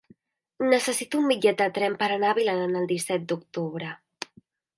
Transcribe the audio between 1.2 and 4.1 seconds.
un bitllet de tren per anar a Vilanant el disset d'octubre.